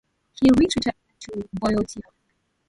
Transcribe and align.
He 0.41 0.49
retreated 0.57 0.95
back 1.07 1.19
to 1.19 1.47
Boeotia. 1.59 2.01